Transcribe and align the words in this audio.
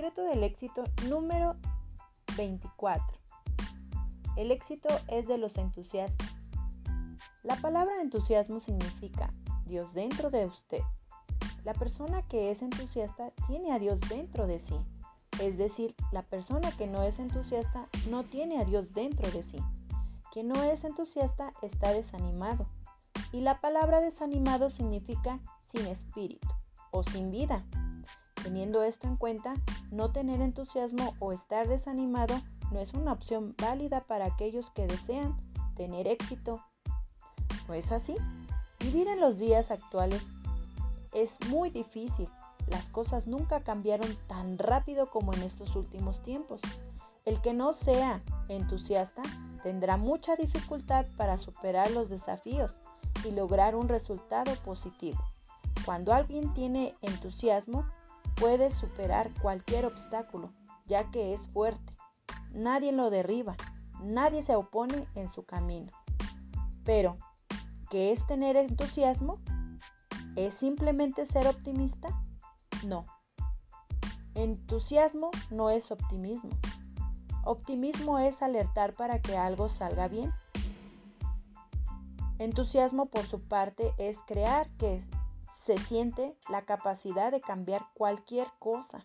secreto 0.00 0.24
del 0.24 0.44
éxito 0.44 0.82
número 1.10 1.56
24. 2.34 3.04
El 4.36 4.50
éxito 4.50 4.88
es 5.08 5.28
de 5.28 5.36
los 5.36 5.58
entusiastas. 5.58 6.26
La 7.42 7.56
palabra 7.56 8.00
entusiasmo 8.00 8.60
significa 8.60 9.28
Dios 9.66 9.92
dentro 9.92 10.30
de 10.30 10.46
usted. 10.46 10.80
La 11.64 11.74
persona 11.74 12.22
que 12.28 12.50
es 12.50 12.62
entusiasta 12.62 13.30
tiene 13.46 13.74
a 13.74 13.78
Dios 13.78 14.00
dentro 14.08 14.46
de 14.46 14.58
sí. 14.58 14.80
Es 15.38 15.58
decir, 15.58 15.94
la 16.12 16.22
persona 16.22 16.72
que 16.72 16.86
no 16.86 17.02
es 17.02 17.18
entusiasta 17.18 17.86
no 18.08 18.24
tiene 18.24 18.58
a 18.58 18.64
Dios 18.64 18.94
dentro 18.94 19.30
de 19.30 19.42
sí. 19.42 19.58
Quien 20.32 20.48
no 20.48 20.62
es 20.62 20.84
entusiasta 20.84 21.52
está 21.60 21.92
desanimado. 21.92 22.66
Y 23.32 23.42
la 23.42 23.60
palabra 23.60 24.00
desanimado 24.00 24.70
significa 24.70 25.40
sin 25.60 25.86
espíritu 25.86 26.48
o 26.90 27.02
sin 27.02 27.30
vida. 27.30 27.66
Teniendo 28.50 28.82
esto 28.82 29.06
en 29.06 29.14
cuenta, 29.14 29.54
no 29.92 30.10
tener 30.10 30.40
entusiasmo 30.40 31.14
o 31.20 31.30
estar 31.30 31.68
desanimado 31.68 32.34
no 32.72 32.80
es 32.80 32.92
una 32.94 33.12
opción 33.12 33.54
válida 33.62 34.00
para 34.08 34.26
aquellos 34.26 34.72
que 34.72 34.88
desean 34.88 35.36
tener 35.76 36.08
éxito. 36.08 36.60
¿No 37.68 37.74
es 37.74 37.92
así? 37.92 38.16
Vivir 38.80 39.06
en 39.06 39.20
los 39.20 39.38
días 39.38 39.70
actuales 39.70 40.26
es 41.14 41.38
muy 41.48 41.70
difícil. 41.70 42.28
Las 42.66 42.86
cosas 42.86 43.28
nunca 43.28 43.60
cambiaron 43.60 44.10
tan 44.26 44.58
rápido 44.58 45.10
como 45.10 45.32
en 45.32 45.42
estos 45.42 45.76
últimos 45.76 46.20
tiempos. 46.24 46.60
El 47.26 47.40
que 47.42 47.52
no 47.52 47.72
sea 47.72 48.20
entusiasta 48.48 49.22
tendrá 49.62 49.96
mucha 49.96 50.34
dificultad 50.34 51.06
para 51.16 51.38
superar 51.38 51.92
los 51.92 52.08
desafíos 52.08 52.80
y 53.24 53.30
lograr 53.30 53.76
un 53.76 53.88
resultado 53.88 54.52
positivo. 54.64 55.22
Cuando 55.84 56.12
alguien 56.12 56.52
tiene 56.52 56.96
entusiasmo, 57.00 57.86
puede 58.40 58.70
superar 58.70 59.30
cualquier 59.42 59.84
obstáculo, 59.84 60.50
ya 60.86 61.10
que 61.10 61.34
es 61.34 61.46
fuerte. 61.48 61.94
Nadie 62.52 62.90
lo 62.90 63.10
derriba, 63.10 63.54
nadie 64.02 64.42
se 64.42 64.56
opone 64.56 65.06
en 65.14 65.28
su 65.28 65.44
camino. 65.44 65.92
Pero, 66.84 67.18
¿qué 67.90 68.12
es 68.12 68.26
tener 68.26 68.56
entusiasmo? 68.56 69.38
¿Es 70.36 70.54
simplemente 70.54 71.26
ser 71.26 71.46
optimista? 71.46 72.08
No. 72.86 73.04
Entusiasmo 74.34 75.30
no 75.50 75.68
es 75.68 75.90
optimismo. 75.90 76.50
Optimismo 77.44 78.18
es 78.18 78.40
alertar 78.42 78.94
para 78.94 79.20
que 79.20 79.36
algo 79.36 79.68
salga 79.68 80.08
bien. 80.08 80.32
Entusiasmo 82.38 83.06
por 83.06 83.26
su 83.26 83.42
parte 83.42 83.92
es 83.98 84.16
crear 84.26 84.70
que 84.78 85.04
se 85.70 85.76
siente 85.76 86.34
la 86.50 86.62
capacidad 86.62 87.30
de 87.30 87.40
cambiar 87.40 87.82
cualquier 87.94 88.48
cosa, 88.58 89.04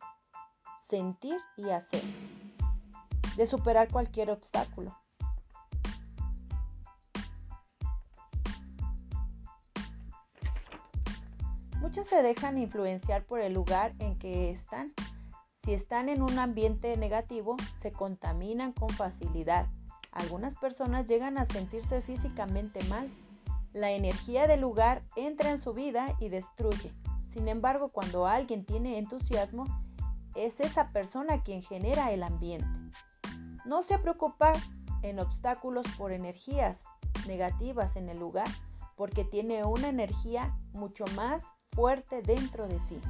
sentir 0.90 1.38
y 1.58 1.70
hacer, 1.70 2.02
de 3.38 3.46
superar 3.46 3.88
cualquier 3.88 4.32
obstáculo. 4.32 4.98
Muchos 11.80 12.08
se 12.08 12.24
dejan 12.24 12.58
influenciar 12.58 13.26
por 13.26 13.42
el 13.42 13.54
lugar 13.54 13.94
en 14.00 14.18
que 14.18 14.50
están. 14.50 14.92
Si 15.66 15.74
están 15.76 16.10
en 16.10 16.24
un 16.24 16.40
ambiente 16.40 16.98
negativo, 16.98 17.58
se 17.80 17.92
contaminan 17.92 18.74
con 18.74 18.90
facilidad. 18.90 19.68
Algunas 20.12 20.56
personas 20.56 21.06
llegan 21.06 21.38
a 21.38 21.46
sentirse 21.46 22.02
físicamente 22.02 22.84
mal. 22.86 23.08
La 23.76 23.92
energía 23.92 24.48
del 24.48 24.62
lugar 24.62 25.04
entra 25.18 25.50
en 25.50 25.60
su 25.60 25.74
vida 25.74 26.16
y 26.22 26.30
destruye. 26.30 26.94
Sin 27.34 27.50
embargo, 27.50 27.90
cuando 27.90 28.26
alguien 28.26 28.64
tiene 28.64 28.98
entusiasmo, 28.98 29.66
es 30.34 30.58
esa 30.62 30.92
persona 30.92 31.44
quien 31.44 31.62
genera 31.62 32.14
el 32.14 32.24
ambiente. 32.24 32.66
No 33.66 33.84
se 33.84 33.98
preocupa 33.98 34.54
en 35.02 35.20
obstáculos 35.20 35.86
por 35.98 36.14
energías 36.14 36.78
negativas 37.28 37.98
en 37.98 38.08
el 38.08 38.18
lugar, 38.18 38.48
porque 38.96 39.26
tiene 39.26 39.66
una 39.66 39.90
energía 39.90 40.56
mucho 40.72 41.04
más 41.14 41.44
fuerte 41.74 42.22
dentro 42.22 42.70
de 42.70 42.80
sí, 42.88 43.02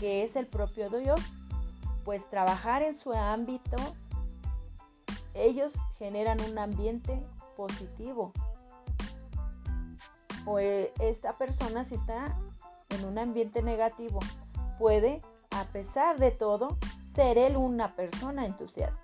que 0.00 0.24
es 0.24 0.34
el 0.34 0.48
propio 0.48 0.90
Dios, 0.90 1.20
pues 2.04 2.28
trabajar 2.30 2.82
en 2.82 2.96
su 2.96 3.12
ámbito, 3.12 3.76
ellos 5.34 5.72
generan 5.98 6.40
un 6.50 6.58
ambiente 6.58 7.24
positivo. 7.56 8.32
O 10.46 10.58
esta 10.58 11.38
persona 11.38 11.84
si 11.84 11.94
está 11.94 12.36
en 12.90 13.04
un 13.04 13.18
ambiente 13.18 13.62
negativo, 13.62 14.20
puede, 14.78 15.20
a 15.50 15.64
pesar 15.64 16.18
de 16.18 16.30
todo, 16.30 16.76
ser 17.14 17.38
él 17.38 17.56
una 17.56 17.94
persona 17.94 18.44
entusiasta. 18.44 19.00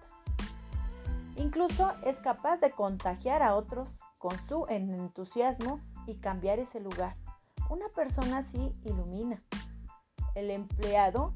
Incluso 1.36 1.92
es 2.04 2.16
capaz 2.16 2.58
de 2.58 2.70
contagiar 2.70 3.42
a 3.42 3.54
otros 3.54 3.96
con 4.18 4.38
su 4.46 4.66
entusiasmo 4.68 5.80
y 6.06 6.16
cambiar 6.16 6.58
ese 6.58 6.80
lugar. 6.80 7.16
Una 7.70 7.88
persona 7.88 8.38
así 8.38 8.72
ilumina. 8.84 9.38
El 10.34 10.50
empleado 10.50 11.32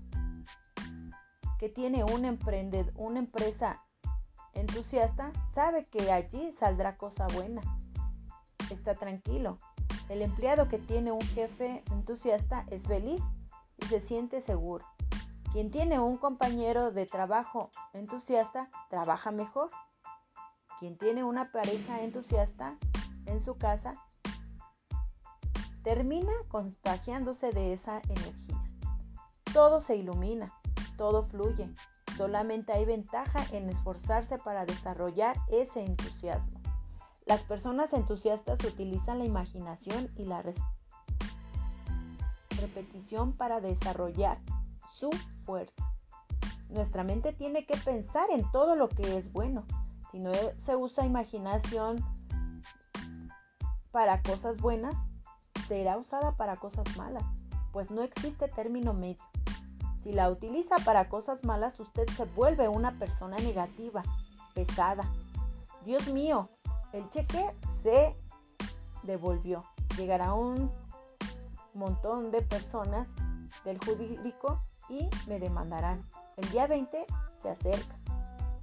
que 1.59 1.69
tiene 1.69 2.05
una 2.05 3.19
empresa 3.19 3.83
entusiasta 4.53 5.33
sabe 5.55 5.85
que 5.85 6.13
allí 6.13 6.53
saldrá 6.59 6.97
cosa 6.97 7.27
buena. 7.29 7.63
Está 8.71 8.95
tranquilo. 8.95 9.57
El 10.09 10.23
empleado 10.23 10.69
que 10.69 10.79
tiene 10.79 11.13
un 11.13 11.21
jefe 11.21 11.83
entusiasta 11.91 12.65
es 12.71 12.83
feliz 12.83 13.23
y 13.79 13.87
se 13.87 14.01
siente 14.01 14.41
seguro. 14.41 14.85
Quien 15.53 15.71
tiene 15.71 15.99
un 15.99 16.17
compañero 16.17 16.91
de 16.91 17.07
trabajo 17.07 17.71
entusiasta 17.93 18.69
trabaja 18.91 19.31
mejor. 19.31 19.71
Quien 20.79 20.99
tiene 20.99 21.25
una 21.25 21.53
pareja 21.53 22.03
entusiasta 22.03 22.77
en 23.27 23.41
su 23.41 23.57
casa 23.57 23.95
termina 25.83 26.33
contagiándose 26.49 27.51
de 27.51 27.73
esa 27.73 28.01
energía. 28.09 28.63
Todo 29.53 29.81
se 29.81 29.97
ilumina, 29.97 30.53
todo 30.97 31.25
fluye, 31.25 31.71
solamente 32.17 32.73
hay 32.73 32.85
ventaja 32.85 33.45
en 33.53 33.71
esforzarse 33.71 34.39
para 34.39 34.65
desarrollar 34.65 35.37
ese 35.51 35.85
entusiasmo. 35.85 36.64
Las 37.27 37.43
personas 37.43 37.93
entusiastas 37.93 38.63
utilizan 38.65 39.19
la 39.19 39.25
imaginación 39.25 40.11
y 40.17 40.25
la 40.25 40.43
repetición 42.61 43.33
para 43.33 43.61
desarrollar 43.61 44.39
su 44.93 45.11
fuerza. 45.45 45.91
Nuestra 46.69 47.03
mente 47.03 47.33
tiene 47.33 47.65
que 47.67 47.77
pensar 47.79 48.29
en 48.31 48.51
todo 48.51 48.77
lo 48.77 48.89
que 48.89 49.17
es 49.17 49.33
bueno. 49.33 49.65
Si 50.11 50.19
no 50.19 50.33
se 50.59 50.77
usa 50.77 51.07
imaginación 51.07 52.05
para 53.91 54.23
cosas 54.23 54.59
buenas, 54.59 54.95
será 55.67 55.97
usada 55.97 56.33
para 56.37 56.57
cosas 56.57 56.97
malas, 56.97 57.25
pues 57.73 57.91
no 57.91 58.03
existe 58.03 58.49
término 58.49 58.93
medio. 58.93 59.23
Si 60.03 60.13
la 60.13 60.29
utiliza 60.31 60.77
para 60.85 61.09
cosas 61.09 61.45
malas, 61.45 61.81
usted 61.81 62.07
se 62.11 62.27
vuelve 62.27 62.69
una 62.69 62.99
persona 62.99 63.37
negativa, 63.39 64.03
pesada. 64.53 65.05
Dios 65.85 66.09
mío, 66.09 66.51
el 66.95 67.09
cheque 67.11 67.55
se 67.83 68.17
devolvió. 69.03 69.63
Llegará 69.99 70.33
un 70.33 70.71
montón 71.75 72.31
de 72.31 72.41
personas 72.41 73.07
del 73.65 73.79
jurídico 73.79 74.63
y 74.89 75.09
me 75.27 75.39
demandarán. 75.39 76.09
El 76.37 76.49
día 76.51 76.67
20 76.67 77.05
se 77.43 77.51
acerca. 77.51 77.97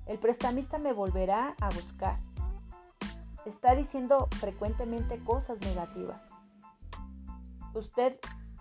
El 0.07 0.17
prestamista 0.17 0.79
me 0.79 0.93
volverá 0.93 1.55
a 1.61 1.69
buscar. 1.69 2.19
Está 3.45 3.75
diciendo 3.75 4.27
frecuentemente 4.39 5.23
cosas 5.23 5.59
negativas 5.59 6.31
usted 7.73 8.17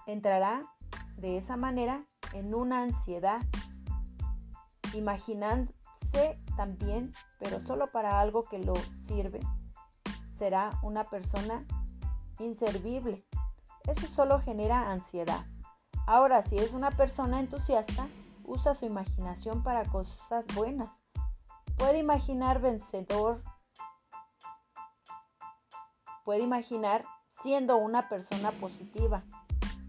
entrará 0.06 0.60
de 1.16 1.36
esa 1.36 1.56
manera 1.56 2.04
en 2.32 2.54
una 2.54 2.82
ansiedad, 2.82 3.40
imaginándose 4.94 6.38
también, 6.56 7.12
pero 7.38 7.60
solo 7.60 7.90
para 7.90 8.20
algo 8.20 8.42
que 8.44 8.58
lo 8.58 8.74
sirve. 9.06 9.40
Será 10.40 10.70
una 10.82 11.04
persona 11.04 11.66
inservible. 12.38 13.26
Eso 13.86 14.06
solo 14.06 14.40
genera 14.40 14.90
ansiedad. 14.90 15.44
Ahora, 16.06 16.42
si 16.42 16.56
es 16.56 16.72
una 16.72 16.90
persona 16.90 17.40
entusiasta, 17.40 18.08
usa 18.46 18.72
su 18.74 18.86
imaginación 18.86 19.62
para 19.62 19.84
cosas 19.84 20.46
buenas. 20.54 20.88
Puede 21.76 21.98
imaginar 21.98 22.58
vencedor. 22.58 23.42
Puede 26.24 26.40
imaginar 26.40 27.04
siendo 27.42 27.76
una 27.76 28.08
persona 28.08 28.50
positiva, 28.52 29.22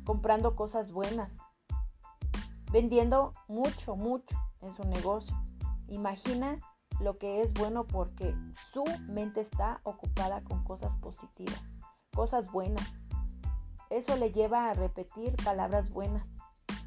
comprando 0.03 0.57
cosas 0.57 0.92
buenas, 0.92 1.31
vendiendo 2.74 3.31
mucho, 3.48 3.95
mucho 3.95 4.38
en 4.59 4.74
su 4.74 4.83
negocio. 4.83 5.33
Imagina 5.88 6.59
lo 7.01 7.18
que 7.18 7.42
es 7.42 7.53
bueno 7.53 7.86
porque 7.86 8.36
su 8.74 8.83
mente 9.07 9.42
está 9.42 9.81
ocupada 9.83 10.44
con 10.44 10.63
cosas 10.63 10.95
positivas, 10.98 11.62
cosas 12.13 12.51
buenas. 12.51 12.94
Eso 13.89 14.15
le 14.15 14.31
lleva 14.31 14.69
a 14.69 14.74
repetir 14.74 15.36
palabras 15.44 15.89
buenas. 15.89 16.25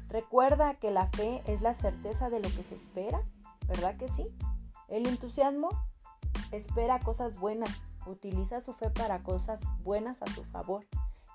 Recuerda 0.07 0.75
que 0.75 0.91
la 0.91 1.07
fe 1.07 1.43
es 1.45 1.61
la 1.61 1.73
certeza 1.73 2.29
de 2.29 2.39
lo 2.39 2.49
que 2.49 2.63
se 2.63 2.75
espera, 2.75 3.21
¿verdad 3.67 3.97
que 3.97 4.07
sí? 4.09 4.25
El 4.87 5.07
entusiasmo 5.07 5.69
espera 6.51 6.99
cosas 6.99 7.37
buenas, 7.37 7.69
utiliza 8.05 8.61
su 8.61 8.73
fe 8.73 8.89
para 8.89 9.23
cosas 9.23 9.59
buenas 9.83 10.21
a 10.21 10.27
su 10.27 10.43
favor. 10.45 10.85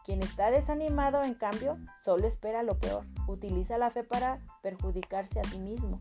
Quien 0.04 0.22
está 0.22 0.50
desanimado, 0.50 1.22
en 1.22 1.34
cambio, 1.34 1.76
solo 2.04 2.26
espera 2.26 2.62
lo 2.62 2.78
peor, 2.78 3.04
utiliza 3.26 3.76
la 3.76 3.90
fe 3.90 4.02
para 4.02 4.40
perjudicarse 4.62 5.40
a 5.40 5.44
sí 5.44 5.58
mismo. 5.58 6.00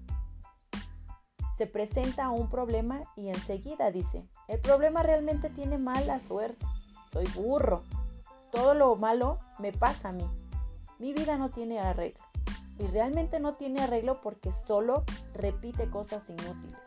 Se 1.59 1.67
presenta 1.67 2.29
un 2.29 2.49
problema 2.49 3.01
y 3.17 3.27
enseguida 3.27 3.91
dice, 3.91 4.25
el 4.47 4.61
problema 4.61 5.03
realmente 5.03 5.49
tiene 5.49 5.77
mala 5.77 6.21
suerte, 6.21 6.65
soy 7.11 7.25
burro, 7.35 7.83
todo 8.49 8.73
lo 8.73 8.95
malo 8.95 9.39
me 9.59 9.73
pasa 9.73 10.07
a 10.07 10.11
mí, 10.13 10.25
mi 10.99 11.11
vida 11.11 11.37
no 11.37 11.49
tiene 11.49 11.81
arreglo. 11.81 12.23
Y 12.77 12.87
realmente 12.87 13.41
no 13.41 13.55
tiene 13.55 13.81
arreglo 13.81 14.21
porque 14.21 14.53
solo 14.67 15.03
repite 15.33 15.89
cosas 15.89 16.29
inútiles. 16.29 16.79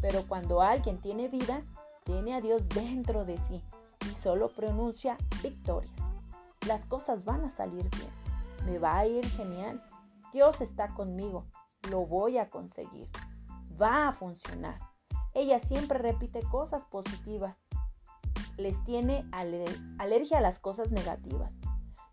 Pero 0.00 0.22
cuando 0.26 0.62
alguien 0.62 0.98
tiene 1.02 1.28
vida, 1.28 1.60
tiene 2.04 2.34
a 2.34 2.40
Dios 2.40 2.66
dentro 2.70 3.26
de 3.26 3.36
sí 3.48 3.62
y 4.00 4.22
solo 4.22 4.48
pronuncia 4.48 5.18
victoria. 5.42 5.92
Las 6.66 6.86
cosas 6.86 7.22
van 7.26 7.44
a 7.44 7.54
salir 7.54 7.86
bien. 7.90 8.10
Me 8.64 8.78
va 8.78 8.96
a 8.96 9.06
ir 9.06 9.26
genial. 9.26 9.82
Dios 10.32 10.62
está 10.62 10.88
conmigo. 10.94 11.44
Lo 11.90 12.06
voy 12.06 12.38
a 12.38 12.48
conseguir. 12.48 13.10
Va 13.80 14.08
a 14.08 14.12
funcionar. 14.12 14.78
Ella 15.32 15.58
siempre 15.60 15.98
repite 15.98 16.40
cosas 16.50 16.84
positivas. 16.84 17.56
Les 18.56 18.82
tiene 18.84 19.28
alergia 19.32 20.38
a 20.38 20.40
las 20.42 20.58
cosas 20.58 20.90
negativas. 20.90 21.52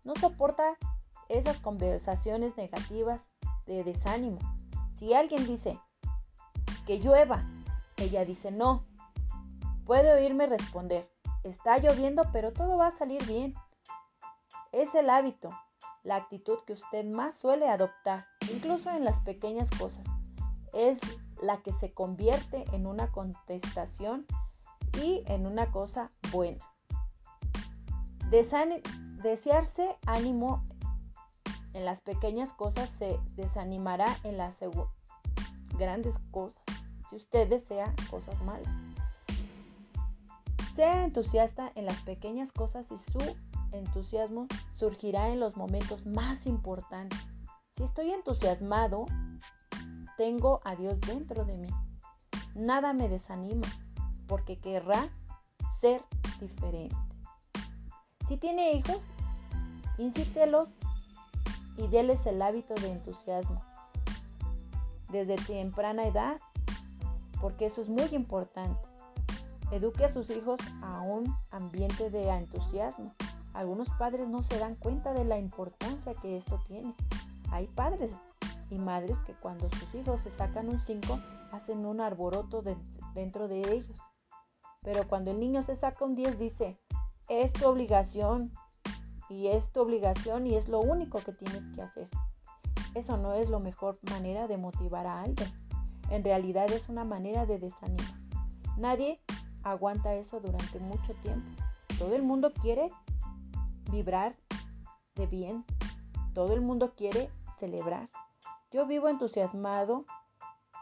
No 0.04 0.14
soporta 0.14 0.78
esas 1.28 1.58
conversaciones 1.60 2.56
negativas 2.56 3.20
de 3.66 3.84
desánimo. 3.84 4.38
Si 4.98 5.12
alguien 5.12 5.46
dice 5.46 5.78
que 6.86 6.98
llueva, 6.98 7.44
ella 7.96 8.24
dice 8.24 8.50
no. 8.50 8.86
Puede 9.84 10.12
oírme 10.12 10.46
responder, 10.46 11.10
está 11.44 11.78
lloviendo, 11.78 12.24
pero 12.32 12.52
todo 12.52 12.76
va 12.76 12.88
a 12.88 12.98
salir 12.98 13.24
bien. 13.26 13.54
Es 14.72 14.94
el 14.94 15.10
hábito, 15.10 15.50
la 16.02 16.16
actitud 16.16 16.58
que 16.66 16.74
usted 16.74 17.04
más 17.04 17.36
suele 17.36 17.68
adoptar, 17.68 18.26
incluso 18.52 18.90
en 18.90 19.04
las 19.04 19.20
pequeñas 19.20 19.68
cosas. 19.78 20.04
Es 20.72 20.98
la 21.42 21.62
que 21.62 21.72
se 21.74 21.92
convierte 21.92 22.64
en 22.72 22.86
una 22.86 23.10
contestación 23.10 24.26
y 25.02 25.22
en 25.26 25.46
una 25.46 25.70
cosa 25.70 26.10
buena. 26.32 26.64
desearse 29.22 29.96
ánimo 30.06 30.64
en 31.72 31.84
las 31.84 32.00
pequeñas 32.00 32.52
cosas 32.52 32.88
se 32.90 33.18
desanimará 33.36 34.06
en 34.24 34.36
las 34.36 34.56
grandes 35.78 36.16
cosas, 36.30 36.62
si 37.08 37.16
usted 37.16 37.48
desea 37.48 37.94
cosas 38.10 38.40
malas. 38.42 38.72
Sea 40.74 41.04
entusiasta 41.04 41.72
en 41.74 41.86
las 41.86 42.00
pequeñas 42.02 42.52
cosas 42.52 42.86
y 42.90 42.98
su 42.98 43.36
entusiasmo 43.72 44.46
surgirá 44.76 45.28
en 45.28 45.40
los 45.40 45.56
momentos 45.56 46.06
más 46.06 46.46
importantes. 46.46 47.18
Si 47.76 47.84
estoy 47.84 48.12
entusiasmado, 48.12 49.06
tengo 50.18 50.60
a 50.64 50.74
Dios 50.74 51.00
dentro 51.00 51.44
de 51.44 51.56
mí. 51.56 51.68
Nada 52.54 52.92
me 52.92 53.08
desanima 53.08 53.66
porque 54.26 54.58
querrá 54.58 55.08
ser 55.80 56.04
diferente. 56.40 56.96
Si 58.28 58.36
tiene 58.36 58.72
hijos, 58.72 58.98
insístelos 59.96 60.74
y 61.78 61.86
déles 61.86 62.26
el 62.26 62.42
hábito 62.42 62.74
de 62.74 62.90
entusiasmo 62.90 63.62
desde 65.10 65.36
temprana 65.36 66.04
edad, 66.04 66.36
porque 67.40 67.66
eso 67.66 67.80
es 67.80 67.88
muy 67.88 68.08
importante. 68.10 68.80
Eduque 69.70 70.04
a 70.04 70.12
sus 70.12 70.28
hijos 70.30 70.60
a 70.82 71.00
un 71.00 71.32
ambiente 71.50 72.10
de 72.10 72.28
entusiasmo. 72.28 73.14
Algunos 73.54 73.88
padres 73.90 74.28
no 74.28 74.42
se 74.42 74.58
dan 74.58 74.74
cuenta 74.74 75.12
de 75.12 75.24
la 75.24 75.38
importancia 75.38 76.14
que 76.14 76.36
esto 76.36 76.60
tiene. 76.66 76.94
Hay 77.50 77.66
padres 77.68 78.10
y 78.70 78.78
madres 78.78 79.16
que 79.26 79.34
cuando 79.34 79.68
sus 79.70 79.94
hijos 79.94 80.20
se 80.22 80.30
sacan 80.30 80.68
un 80.68 80.80
5 80.80 81.18
hacen 81.52 81.86
un 81.86 82.00
arboroto 82.00 82.62
dentro 83.14 83.48
de 83.48 83.60
ellos. 83.72 83.96
Pero 84.82 85.08
cuando 85.08 85.30
el 85.30 85.40
niño 85.40 85.62
se 85.62 85.74
saca 85.76 86.04
un 86.04 86.14
10 86.14 86.38
dice, 86.38 86.78
es 87.28 87.52
tu 87.52 87.66
obligación, 87.66 88.52
y 89.28 89.48
es 89.48 89.70
tu 89.72 89.80
obligación 89.80 90.46
y 90.46 90.56
es 90.56 90.68
lo 90.68 90.80
único 90.80 91.20
que 91.20 91.32
tienes 91.32 91.62
que 91.74 91.82
hacer. 91.82 92.08
Eso 92.94 93.16
no 93.16 93.34
es 93.34 93.50
la 93.50 93.58
mejor 93.58 93.98
manera 94.10 94.48
de 94.48 94.56
motivar 94.56 95.06
a 95.06 95.20
alguien. 95.20 95.48
En 96.10 96.24
realidad 96.24 96.70
es 96.72 96.88
una 96.88 97.04
manera 97.04 97.44
de 97.44 97.58
desanimar. 97.58 98.18
Nadie 98.78 99.20
aguanta 99.62 100.14
eso 100.14 100.40
durante 100.40 100.78
mucho 100.78 101.12
tiempo. 101.22 101.46
Todo 101.98 102.14
el 102.16 102.22
mundo 102.22 102.52
quiere 102.52 102.90
vibrar 103.90 104.36
de 105.14 105.26
bien. 105.26 105.64
Todo 106.32 106.54
el 106.54 106.62
mundo 106.62 106.94
quiere 106.96 107.30
celebrar. 107.58 108.08
Yo 108.70 108.86
vivo 108.86 109.08
entusiasmado. 109.08 110.04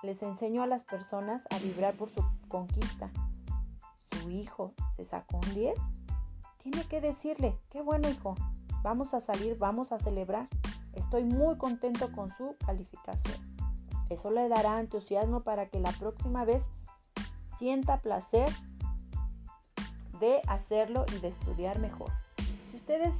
Les 0.03 0.23
enseño 0.23 0.63
a 0.63 0.67
las 0.67 0.85
personas 0.85 1.43
a 1.51 1.59
vibrar 1.59 1.95
por 1.95 2.11
su 2.11 2.23
conquista. 2.49 3.11
Su 4.11 4.31
hijo 4.31 4.75
se 4.97 5.07
sacó 5.07 5.39
un 5.39 5.55
10 5.55 5.79
tiene 6.71 6.89
que 6.89 7.01
decirle, 7.01 7.57
qué 7.71 7.81
bueno 7.81 8.09
hijo, 8.09 8.35
vamos 8.83 9.15
a 9.15 9.21
salir, 9.21 9.57
vamos 9.57 9.93
a 9.93 10.01
celebrar. 10.01 10.49
Estoy 10.95 11.23
muy 11.23 11.57
contento 11.59 12.11
con 12.11 12.37
su 12.37 12.57
calificación. 12.67 13.37
Eso 14.11 14.33
le 14.33 14.49
dará 14.49 14.81
entusiasmo 14.81 15.45
para 15.45 15.69
que 15.69 15.79
la 15.79 15.93
próxima 15.93 16.45
vez 16.45 16.65
sienta 17.57 17.99
placer 17.99 18.49
de 20.19 20.43
hacerlo 20.49 21.05
y 21.17 21.21
de 21.21 21.29
estudiar 21.29 21.79
mejor. 21.79 22.11
Si 22.73 22.79
usted 22.79 23.03
es 23.03 23.15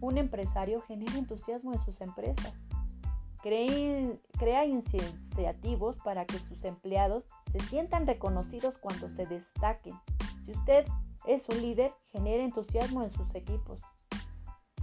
un 0.00 0.18
empresario, 0.18 0.82
genera 0.82 1.16
entusiasmo 1.16 1.74
en 1.74 1.84
sus 1.84 2.00
empresas. 2.00 2.54
Crea 3.44 4.64
iniciativos 4.64 5.96
para 6.02 6.24
que 6.24 6.38
sus 6.38 6.64
empleados 6.64 7.24
se 7.52 7.60
sientan 7.60 8.06
reconocidos 8.06 8.78
cuando 8.80 9.10
se 9.10 9.26
destaquen. 9.26 9.94
Si 10.46 10.52
usted 10.52 10.86
es 11.26 11.46
un 11.50 11.60
líder, 11.60 11.92
genera 12.10 12.42
entusiasmo 12.42 13.02
en 13.02 13.10
sus 13.10 13.34
equipos. 13.34 13.80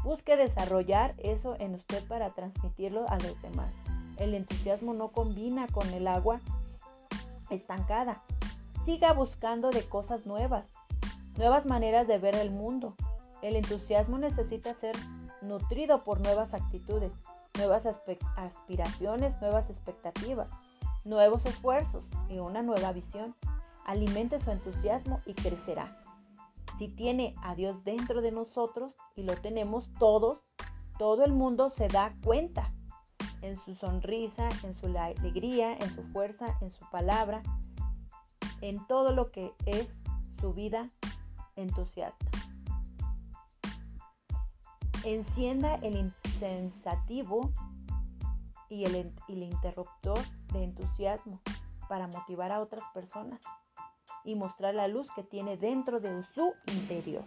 Busque 0.04 0.38
desarrollar 0.38 1.15
eso 1.18 1.56
en 1.60 1.74
usted 1.74 2.03
para 2.08 2.34
transmitirlo 2.34 3.08
a 3.10 3.18
los 3.18 3.41
demás. 3.41 3.74
El 4.18 4.36
entusiasmo 4.36 4.94
no 4.94 5.12
combina 5.12 5.68
con 5.68 5.88
el 5.94 6.08
agua 6.08 6.39
estancada. 7.50 8.24
Siga 8.86 9.13
buscando 9.13 9.72
de 9.72 9.84
cosas 9.84 10.25
nuevas, 10.25 10.65
nuevas 11.38 11.65
maneras 11.65 12.08
de 12.08 12.20
ver 12.20 12.36
el 12.36 12.51
mundo. 12.51 12.96
El 13.41 13.56
entusiasmo 13.56 14.20
necesita 14.20 14.74
ser 14.75 14.96
nutrido 15.41 16.03
por 16.03 16.22
nuevas 16.22 16.53
actitudes, 16.53 17.12
nuevas 17.58 17.86
aspiraciones, 17.86 19.39
nuevas 19.41 19.70
expectativas, 19.70 20.48
nuevos 21.03 21.46
esfuerzos 21.46 22.10
y 22.29 22.39
una 22.39 22.62
nueva 22.62 22.91
visión. 22.91 23.36
Alimente 23.86 24.39
su 24.39 24.51
entusiasmo 24.51 25.22
y 25.25 25.34
crecerá. 25.34 25.98
Si 26.77 26.88
tiene 26.88 27.36
a 27.43 27.55
Dios 27.55 27.84
dentro 27.84 28.22
de 28.22 28.31
nosotros 28.31 28.96
y 29.15 29.24
lo 29.24 29.36
tenemos 29.36 29.91
todos, 30.00 30.39
todo 30.98 31.24
el 31.25 31.34
mundo 31.34 31.70
se 31.70 31.88
da 31.88 32.15
cuenta 32.24 32.74
en 33.41 33.58
su 33.58 33.75
sonrisa, 33.75 34.50
en 34.63 34.74
su 34.74 34.88
alegría, 34.88 35.74
en 35.74 35.89
su 35.93 36.03
fuerza, 36.12 36.58
en 36.62 36.72
su 36.72 36.88
palabra, 36.89 37.43
en 38.62 38.86
todo 38.88 39.12
lo 39.12 39.31
que 39.31 39.53
es 39.65 39.88
su 40.39 40.53
vida 40.53 40.89
entusiasta. 41.55 42.31
Encienda 45.03 45.75
el 45.75 45.96
insensativo 45.96 47.51
y 48.70 48.86
el, 48.86 49.13
el 49.27 49.43
interruptor 49.43 50.20
de 50.53 50.63
entusiasmo 50.63 51.41
para 51.89 52.08
motivar 52.08 52.51
a 52.51 52.62
otras 52.62 52.84
personas 52.93 53.39
y 54.24 54.36
mostrar 54.36 54.75
la 54.75 54.88
luz 54.88 55.08
que 55.15 55.24
tiene 55.24 55.58
dentro 55.58 56.00
de 56.00 56.24
su 56.36 56.53
interior. 56.67 57.24